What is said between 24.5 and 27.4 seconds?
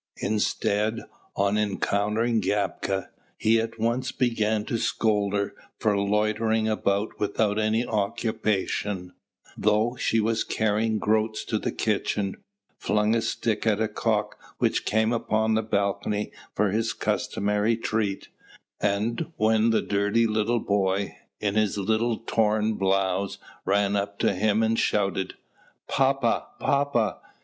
and shouted: "Papa, papa!